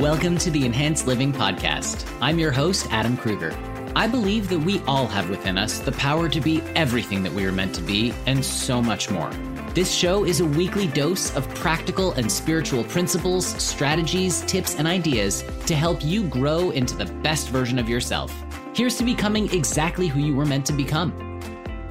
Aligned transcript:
Welcome 0.00 0.38
to 0.38 0.50
the 0.50 0.64
Enhanced 0.64 1.06
Living 1.06 1.30
Podcast. 1.30 2.10
I'm 2.22 2.38
your 2.38 2.52
host, 2.52 2.86
Adam 2.90 3.18
Kruger. 3.18 3.54
I 3.94 4.06
believe 4.06 4.48
that 4.48 4.60
we 4.60 4.80
all 4.86 5.06
have 5.06 5.28
within 5.28 5.58
us 5.58 5.78
the 5.78 5.92
power 5.92 6.26
to 6.26 6.40
be 6.40 6.62
everything 6.74 7.22
that 7.22 7.34
we 7.34 7.44
are 7.44 7.52
meant 7.52 7.74
to 7.74 7.82
be 7.82 8.14
and 8.24 8.42
so 8.42 8.80
much 8.80 9.10
more. 9.10 9.30
This 9.74 9.92
show 9.92 10.24
is 10.24 10.40
a 10.40 10.46
weekly 10.46 10.86
dose 10.86 11.36
of 11.36 11.46
practical 11.54 12.12
and 12.12 12.32
spiritual 12.32 12.82
principles, 12.84 13.44
strategies, 13.62 14.40
tips, 14.46 14.74
and 14.76 14.88
ideas 14.88 15.44
to 15.66 15.74
help 15.74 16.02
you 16.02 16.26
grow 16.28 16.70
into 16.70 16.96
the 16.96 17.12
best 17.20 17.50
version 17.50 17.78
of 17.78 17.86
yourself. 17.86 18.34
Here's 18.74 18.96
to 18.96 19.04
becoming 19.04 19.52
exactly 19.52 20.06
who 20.06 20.20
you 20.20 20.34
were 20.34 20.46
meant 20.46 20.64
to 20.64 20.72
become. 20.72 21.12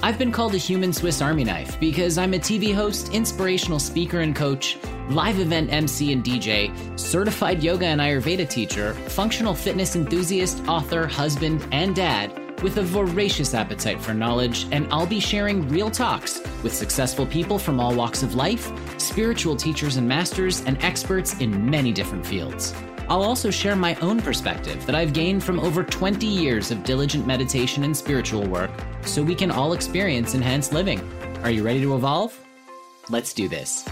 I've 0.02 0.18
been 0.18 0.32
called 0.32 0.56
a 0.56 0.58
human 0.58 0.92
Swiss 0.92 1.22
Army 1.22 1.44
knife 1.44 1.78
because 1.78 2.18
I'm 2.18 2.34
a 2.34 2.40
TV 2.40 2.74
host, 2.74 3.14
inspirational 3.14 3.78
speaker 3.78 4.18
and 4.18 4.34
coach, 4.34 4.78
live 5.10 5.40
event 5.40 5.72
MC 5.72 6.12
and 6.12 6.22
DJ, 6.22 6.70
certified 6.98 7.62
yoga 7.62 7.86
and 7.86 8.00
Ayurveda 8.00 8.48
teacher, 8.48 8.94
functional 8.94 9.54
fitness 9.54 9.96
enthusiast, 9.96 10.62
author, 10.68 11.06
husband, 11.06 11.66
and 11.72 11.96
dad 11.96 12.36
with 12.62 12.76
a 12.76 12.82
voracious 12.82 13.54
appetite 13.54 14.00
for 14.00 14.14
knowledge, 14.14 14.66
and 14.70 14.86
I'll 14.92 15.06
be 15.06 15.20
sharing 15.20 15.68
real 15.68 15.90
talks 15.90 16.40
with 16.62 16.74
successful 16.74 17.26
people 17.26 17.58
from 17.58 17.80
all 17.80 17.94
walks 17.94 18.22
of 18.22 18.34
life, 18.34 18.70
spiritual 19.00 19.56
teachers 19.56 19.96
and 19.96 20.06
masters, 20.06 20.60
and 20.66 20.82
experts 20.84 21.38
in 21.40 21.68
many 21.68 21.90
different 21.90 22.24
fields. 22.24 22.74
I'll 23.08 23.22
also 23.22 23.50
share 23.50 23.74
my 23.74 23.96
own 23.96 24.20
perspective 24.20 24.84
that 24.86 24.94
I've 24.94 25.12
gained 25.12 25.42
from 25.42 25.58
over 25.58 25.82
20 25.82 26.24
years 26.26 26.70
of 26.70 26.84
diligent 26.84 27.26
meditation 27.26 27.82
and 27.82 27.96
spiritual 27.96 28.46
work 28.46 28.70
so 29.02 29.22
we 29.22 29.34
can 29.34 29.50
all 29.50 29.72
experience 29.72 30.34
enhanced 30.34 30.72
living. 30.72 31.00
Are 31.42 31.50
you 31.50 31.64
ready 31.64 31.80
to 31.80 31.96
evolve? 31.96 32.38
Let's 33.08 33.32
do 33.32 33.48
this. 33.48 33.84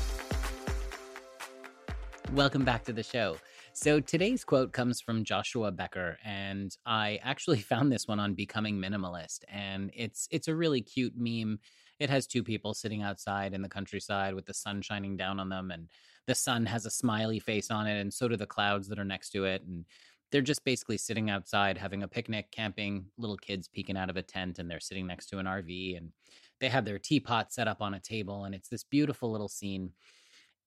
Welcome 2.35 2.63
back 2.63 2.85
to 2.85 2.93
the 2.93 3.03
show. 3.03 3.39
So 3.73 4.01
today's 4.01 4.45
quote 4.45 4.75
comes 4.75 5.01
from 5.01 5.25
Joshua 5.25 5.73
Becker 5.73 6.19
and 6.23 6.77
I 6.85 7.19
actually 7.23 7.61
found 7.63 7.91
this 7.91 8.07
one 8.07 8.21
on 8.21 8.35
becoming 8.35 8.77
minimalist 8.77 9.45
and 9.51 9.91
it's 9.95 10.29
it's 10.31 10.47
a 10.47 10.55
really 10.55 10.83
cute 10.83 11.15
meme. 11.17 11.59
It 11.99 12.11
has 12.11 12.27
two 12.27 12.45
people 12.45 12.75
sitting 12.75 13.03
outside 13.03 13.55
in 13.55 13.63
the 13.63 13.69
countryside 13.69 14.35
with 14.35 14.45
the 14.45 14.53
sun 14.53 14.83
shining 14.83 15.17
down 15.17 15.41
on 15.41 15.49
them 15.49 15.71
and 15.71 15.89
the 16.27 16.35
sun 16.35 16.67
has 16.67 16.85
a 16.85 16.91
smiley 16.91 17.41
face 17.41 17.71
on 17.71 17.87
it 17.87 17.99
and 17.99 18.13
so 18.13 18.29
do 18.29 18.37
the 18.37 18.47
clouds 18.47 18.89
that 18.89 18.99
are 18.99 19.05
next 19.07 19.31
to 19.31 19.47
it 19.47 19.63
and 19.63 19.87
they're 20.31 20.43
just 20.43 20.65
basically 20.67 20.99
sitting 20.99 21.31
outside 21.31 21.79
having 21.79 22.03
a 22.03 22.09
picnic 22.09 22.51
camping 22.53 23.07
little 23.17 23.39
kids 23.39 23.69
peeking 23.69 23.97
out 23.97 24.11
of 24.11 24.19
a 24.19 24.23
tent 24.23 24.59
and 24.59 24.71
they're 24.71 24.81
sitting 24.81 25.07
next 25.07 25.29
to 25.29 25.39
an 25.39 25.47
rv 25.47 25.97
and 25.97 26.13
they 26.61 26.69
have 26.69 26.85
their 26.85 26.99
teapot 26.99 27.55
set 27.55 27.67
up 27.67 27.81
on 27.81 27.95
a 27.95 28.01
table 28.01 28.45
and 28.45 28.55
it's 28.55 28.69
this 28.69 28.85
beautiful 28.85 29.33
little 29.33 29.49
scene 29.49 29.91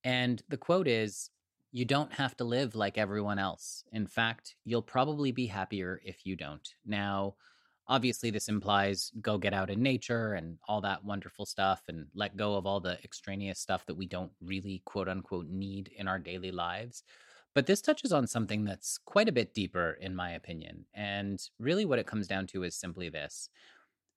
and 0.03 0.41
the 0.49 0.57
quote 0.57 0.87
is 0.87 1.29
you 1.71 1.85
don't 1.85 2.13
have 2.13 2.35
to 2.37 2.43
live 2.43 2.75
like 2.75 2.97
everyone 2.97 3.39
else. 3.39 3.83
In 3.91 4.07
fact 4.07 4.55
you'll 4.65 4.81
probably 4.81 5.31
be 5.31 5.47
happier 5.47 6.01
if 6.03 6.25
you 6.25 6.35
don't. 6.35 6.67
Now 6.85 7.35
obviously 7.87 8.29
this 8.31 8.47
implies 8.47 9.11
go 9.21 9.37
get 9.37 9.53
out 9.53 9.69
in 9.69 9.81
nature 9.81 10.33
and 10.33 10.57
all 10.67 10.81
that 10.81 11.03
wonderful 11.03 11.45
stuff 11.45 11.83
and 11.87 12.07
let 12.13 12.37
go 12.37 12.55
of 12.55 12.65
all 12.65 12.79
the 12.79 12.97
extraneous 13.03 13.59
stuff 13.59 13.85
that 13.85 13.97
we 13.97 14.05
don't 14.05 14.31
really 14.41 14.81
quote 14.85 15.09
unquote 15.09 15.47
need 15.47 15.89
in 15.97 16.07
our 16.07 16.19
daily 16.19 16.51
lives. 16.51 17.03
But 17.53 17.65
this 17.65 17.81
touches 17.81 18.13
on 18.13 18.27
something 18.27 18.63
that's 18.63 18.97
quite 18.97 19.27
a 19.27 19.33
bit 19.33 19.53
deeper 19.53 19.97
in 19.99 20.15
my 20.15 20.31
opinion. 20.31 20.85
And 20.93 21.41
really 21.59 21.83
what 21.83 21.99
it 21.99 22.07
comes 22.07 22.27
down 22.27 22.47
to 22.47 22.63
is 22.63 22.75
simply 22.75 23.09
this 23.09 23.49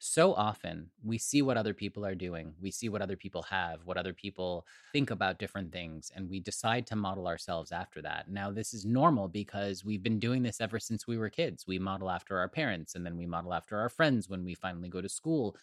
so 0.06 0.34
often 0.34 0.91
we 1.02 1.16
see 1.16 1.41
what 1.41 1.56
other 1.56 1.72
people 1.72 2.05
are 2.05 2.14
doing 2.14 2.52
we 2.60 2.70
see 2.70 2.91
what 2.91 3.00
other 3.00 3.16
people 3.16 3.42
have 3.42 3.80
what 3.86 3.97
other 3.97 4.12
people 4.12 4.66
think 4.92 5.10
about 5.10 5.38
different 5.38 5.72
things 5.72 6.12
and 6.14 6.28
we 6.28 6.38
decide 6.41 6.86
to 6.86 6.94
model 6.94 7.27
ourselves 7.27 7.72
after 7.72 8.02
that. 8.02 8.31
Now 8.31 8.50
this 8.50 8.75
is 8.75 8.84
normal 8.84 9.28
because 9.28 9.82
we've 9.82 10.03
been 10.03 10.19
doing 10.19 10.42
this 10.42 10.60
ever 10.60 10.78
since 10.78 11.06
we 11.06 11.16
were 11.16 11.31
kids. 11.31 11.66
We 11.66 11.78
model 11.78 12.10
after 12.10 12.37
our 12.38 12.50
parents 12.50 12.94
and 12.94 13.04
then 13.06 13.16
we 13.16 13.25
model 13.25 13.54
after 13.54 13.78
our 13.78 13.88
friends 13.88 14.28
when 14.28 14.44
we 14.44 14.54
finally 14.54 14.91
go 14.91 15.00
to 15.00 15.09
school. 15.09 15.56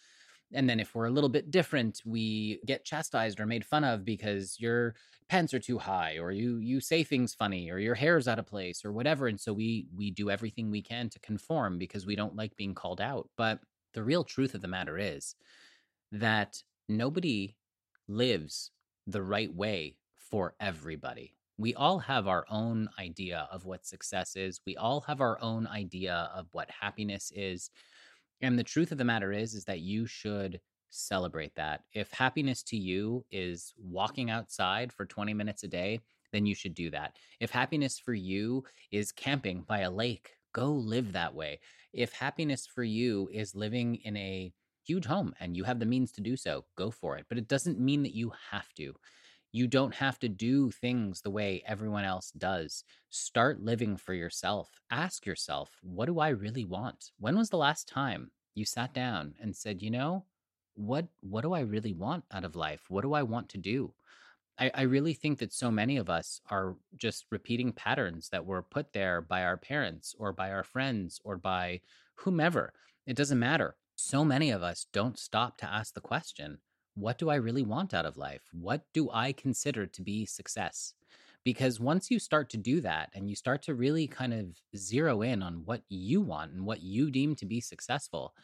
And 0.54 0.68
then 0.68 0.80
if 0.80 0.96
we're 0.96 1.06
a 1.06 1.12
little 1.12 1.30
bit 1.30 1.52
different 1.52 2.02
we 2.04 2.60
get 2.66 2.84
chastised 2.84 3.40
or 3.40 3.46
made 3.46 3.64
fun 3.64 3.84
of 3.84 4.04
because 4.04 4.60
your 4.60 4.96
pants 5.30 5.54
are 5.54 5.60
too 5.60 5.78
high 5.78 6.18
or 6.18 6.32
you 6.32 6.58
you 6.58 6.80
say 6.80 7.04
things 7.04 7.36
funny 7.36 7.70
or 7.70 7.78
your 7.78 7.96
hair's 7.96 8.28
out 8.28 8.40
of 8.40 8.48
place 8.48 8.84
or 8.84 8.92
whatever. 8.92 9.28
And 9.28 9.40
so 9.40 9.54
we 9.54 9.88
we 9.96 10.10
do 10.10 10.32
everything 10.32 10.72
we 10.72 10.82
can 10.82 11.10
to 11.10 11.20
conform 11.20 11.78
because 11.78 12.08
we 12.08 12.16
don't 12.16 12.36
like 12.36 12.56
being 12.56 12.74
called 12.74 13.00
out. 13.02 13.30
But 13.38 13.60
the 13.94 14.04
real 14.04 14.24
truth 14.24 14.54
of 14.54 14.62
the 14.62 14.68
matter 14.68 14.98
is 14.98 15.36
that 16.12 16.62
nobody 16.88 17.56
lives 18.08 18.72
the 19.08 19.22
right 19.22 19.54
way 19.54 19.96
for 20.18 20.56
everybody. 20.60 21.34
We 21.58 21.74
all 21.76 22.00
have 22.00 22.28
our 22.28 22.46
own 22.50 22.90
idea 23.00 23.48
of 23.52 23.66
what 23.66 23.86
success 23.86 24.36
is. 24.36 24.62
We 24.66 24.78
all 24.78 25.02
have 25.02 25.22
our 25.22 25.38
own 25.42 25.68
idea 25.68 26.30
of 26.36 26.48
what 26.52 26.70
happiness 26.72 27.32
is. 27.36 27.70
And 28.42 28.58
the 28.58 28.64
truth 28.64 28.92
of 28.92 28.98
the 28.98 29.06
matter 29.06 29.32
is 29.32 29.54
is 29.54 29.66
that 29.66 29.82
you 29.82 30.08
should 30.08 30.60
celebrate 30.90 31.56
that. 31.56 31.82
If 31.94 32.12
happiness 32.12 32.64
to 32.64 32.78
you 32.78 33.26
is 33.32 33.74
walking 33.78 34.30
outside 34.30 34.92
for 34.92 35.06
20 35.06 35.34
minutes 35.34 35.64
a 35.64 35.68
day, 35.68 36.00
then 36.32 36.46
you 36.46 36.56
should 36.56 36.74
do 36.74 36.90
that. 36.92 37.16
If 37.40 37.52
happiness 37.52 38.00
for 38.00 38.14
you 38.14 38.64
is 38.92 39.12
camping 39.12 39.62
by 39.68 39.80
a 39.82 39.92
lake, 39.92 40.32
go 40.54 40.72
live 40.72 41.14
that 41.14 41.34
way 41.34 41.60
if 41.94 42.14
happiness 42.14 42.66
for 42.68 42.84
you 42.84 43.30
is 43.32 43.56
living 43.56 43.96
in 43.96 44.18
a 44.18 44.54
huge 44.86 45.06
home 45.06 45.34
and 45.40 45.56
you 45.56 45.64
have 45.64 45.80
the 45.80 45.86
means 45.86 46.12
to 46.14 46.22
do 46.22 46.36
so, 46.36 46.66
go 46.76 46.92
for 46.92 47.18
it. 47.18 47.26
But 47.30 47.38
it 47.38 47.48
doesn't 47.48 47.80
mean 47.80 48.04
that 48.04 48.16
you 48.16 48.32
have 48.52 48.74
to. 48.76 48.96
You 49.54 49.68
don't 49.68 49.96
have 49.96 50.18
to 50.20 50.30
do 50.30 50.72
things 50.72 51.22
the 51.22 51.30
way 51.30 51.62
everyone 51.66 52.06
else 52.06 52.32
does. 52.32 52.84
Start 53.10 53.62
living 53.62 53.98
for 53.98 54.14
yourself. 54.14 54.70
Ask 54.90 55.26
yourself, 55.26 55.78
what 55.82 56.06
do 56.06 56.20
I 56.20 56.30
really 56.30 56.66
want? 56.66 57.12
When 57.20 57.38
was 57.38 57.50
the 57.50 57.58
last 57.58 57.88
time 57.88 58.32
you 58.56 58.66
sat 58.66 58.94
down 58.94 59.36
and 59.42 59.56
said, 59.56 59.82
you 59.82 59.92
know, 59.92 60.26
what 60.76 61.08
what 61.20 61.42
do 61.42 61.54
I 61.54 61.62
really 61.62 61.94
want 61.94 62.24
out 62.32 62.46
of 62.46 62.56
life? 62.56 62.86
What 62.90 63.02
do 63.02 63.14
I 63.14 63.24
want 63.24 63.50
to 63.50 63.58
do? 63.58 63.94
I, 64.62 64.70
I 64.76 64.82
really 64.84 65.14
think 65.14 65.40
that 65.40 65.52
so 65.52 65.72
many 65.72 65.98
of 65.98 66.08
us 66.08 66.40
are 66.52 66.76
just 66.96 67.26
repeating 67.32 67.72
patterns 67.74 68.30
that 68.30 68.46
were 68.46 68.62
put 68.62 68.94
there 68.94 69.20
by 69.20 69.44
our 69.44 69.58
parents 69.58 70.14
or 70.20 70.32
by 70.32 70.52
our 70.52 70.64
friends 70.64 71.20
or 71.24 71.36
by 71.36 71.82
whomever. 72.14 72.72
It 73.08 73.16
doesn't 73.18 73.40
matter. 73.40 73.76
So 73.96 74.24
many 74.24 74.52
of 74.52 74.62
us 74.62 74.86
don't 74.94 75.18
stop 75.18 75.58
to 75.58 75.66
ask 75.74 75.96
the 75.96 76.02
question 76.02 76.60
what 76.94 77.18
do 77.18 77.30
I 77.30 77.36
really 77.36 77.64
want 77.64 77.94
out 77.94 78.06
of 78.06 78.18
life? 78.18 78.44
What 78.52 78.84
do 78.94 79.10
I 79.12 79.32
consider 79.32 79.88
to 79.88 80.02
be 80.04 80.26
success? 80.26 80.94
Because 81.44 81.80
once 81.80 82.12
you 82.12 82.20
start 82.20 82.50
to 82.52 82.58
do 82.58 82.82
that 82.82 83.10
and 83.16 83.30
you 83.30 83.36
start 83.36 83.64
to 83.64 83.74
really 83.74 84.08
kind 84.08 84.34
of 84.34 84.46
zero 84.78 85.24
in 85.24 85.42
on 85.42 85.64
what 85.66 85.82
you 85.90 86.22
want 86.22 86.52
and 86.52 86.66
what 86.66 86.84
you 86.84 87.10
deem 87.10 87.36
to 87.38 87.46
be 87.46 87.62
successful, 87.62 88.36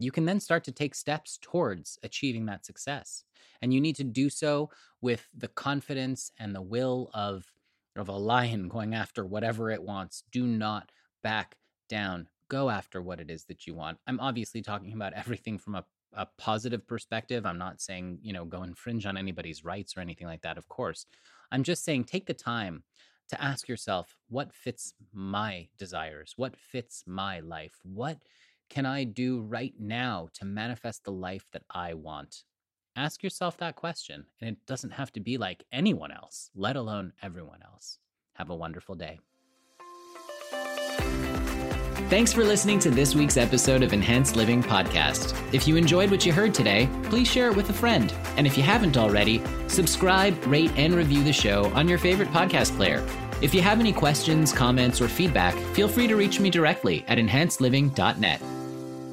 you 0.00 0.10
can 0.10 0.24
then 0.24 0.40
start 0.40 0.64
to 0.64 0.72
take 0.72 0.94
steps 0.94 1.38
towards 1.40 1.98
achieving 2.02 2.46
that 2.46 2.64
success. 2.64 3.24
And 3.62 3.72
you 3.72 3.80
need 3.80 3.96
to 3.96 4.04
do 4.04 4.30
so 4.30 4.70
with 5.02 5.28
the 5.36 5.48
confidence 5.48 6.32
and 6.38 6.54
the 6.54 6.62
will 6.62 7.10
of, 7.12 7.44
of 7.96 8.08
a 8.08 8.12
lion 8.12 8.68
going 8.70 8.94
after 8.94 9.24
whatever 9.24 9.70
it 9.70 9.82
wants. 9.82 10.24
Do 10.32 10.46
not 10.46 10.90
back 11.22 11.56
down. 11.88 12.28
Go 12.48 12.70
after 12.70 13.02
what 13.02 13.20
it 13.20 13.30
is 13.30 13.44
that 13.44 13.66
you 13.66 13.74
want. 13.74 13.98
I'm 14.06 14.18
obviously 14.20 14.62
talking 14.62 14.94
about 14.94 15.12
everything 15.16 15.58
from 15.58 15.74
a, 15.74 15.84
a 16.14 16.26
positive 16.38 16.86
perspective. 16.86 17.44
I'm 17.44 17.58
not 17.58 17.80
saying, 17.80 18.20
you 18.22 18.32
know, 18.32 18.46
go 18.46 18.62
infringe 18.62 19.04
on 19.04 19.18
anybody's 19.18 19.64
rights 19.64 19.96
or 19.96 20.00
anything 20.00 20.26
like 20.26 20.42
that, 20.42 20.56
of 20.56 20.68
course. 20.68 21.04
I'm 21.52 21.62
just 21.62 21.84
saying 21.84 22.04
take 22.04 22.26
the 22.26 22.34
time 22.34 22.84
to 23.28 23.42
ask 23.42 23.68
yourself 23.68 24.16
what 24.28 24.52
fits 24.52 24.94
my 25.12 25.68
desires? 25.78 26.34
What 26.36 26.56
fits 26.56 27.04
my 27.06 27.40
life? 27.40 27.74
What 27.84 28.18
can 28.70 28.86
I 28.86 29.04
do 29.04 29.42
right 29.42 29.74
now 29.78 30.28
to 30.34 30.44
manifest 30.44 31.04
the 31.04 31.12
life 31.12 31.44
that 31.52 31.64
I 31.68 31.94
want? 31.94 32.44
Ask 32.96 33.22
yourself 33.22 33.56
that 33.58 33.76
question, 33.76 34.26
and 34.40 34.50
it 34.50 34.66
doesn't 34.66 34.92
have 34.92 35.12
to 35.12 35.20
be 35.20 35.36
like 35.36 35.64
anyone 35.72 36.12
else, 36.12 36.50
let 36.54 36.76
alone 36.76 37.12
everyone 37.20 37.60
else. 37.62 37.98
Have 38.34 38.48
a 38.48 38.56
wonderful 38.56 38.94
day. 38.94 39.18
Thanks 42.08 42.32
for 42.32 42.42
listening 42.42 42.80
to 42.80 42.90
this 42.90 43.14
week's 43.14 43.36
episode 43.36 43.82
of 43.82 43.92
Enhanced 43.92 44.34
Living 44.34 44.62
Podcast. 44.62 45.36
If 45.54 45.68
you 45.68 45.76
enjoyed 45.76 46.10
what 46.10 46.26
you 46.26 46.32
heard 46.32 46.54
today, 46.54 46.88
please 47.04 47.28
share 47.28 47.50
it 47.50 47.56
with 47.56 47.70
a 47.70 47.72
friend. 47.72 48.12
And 48.36 48.46
if 48.46 48.56
you 48.56 48.64
haven't 48.64 48.96
already, 48.96 49.42
subscribe, 49.68 50.44
rate, 50.46 50.72
and 50.76 50.94
review 50.94 51.22
the 51.22 51.32
show 51.32 51.66
on 51.66 51.88
your 51.88 51.98
favorite 51.98 52.30
podcast 52.30 52.74
player. 52.76 53.06
If 53.42 53.54
you 53.54 53.62
have 53.62 53.78
any 53.80 53.92
questions, 53.92 54.52
comments, 54.52 55.00
or 55.00 55.08
feedback, 55.08 55.54
feel 55.74 55.88
free 55.88 56.08
to 56.08 56.16
reach 56.16 56.40
me 56.40 56.50
directly 56.50 57.04
at 57.06 57.18
enhancedliving.net. 57.18 58.59